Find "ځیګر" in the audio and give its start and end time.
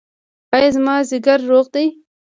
1.09-1.39